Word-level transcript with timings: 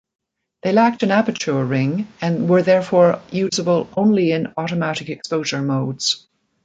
They 0.63 0.71
lacked 0.71 1.03
an 1.03 1.11
aperture 1.11 1.63
ring, 1.63 2.07
and 2.21 2.49
were 2.49 2.63
therefore 2.63 3.21
usable 3.29 3.87
only 3.95 4.31
in 4.31 4.51
automatic-exposure 4.57 5.61
modes. 5.61 6.25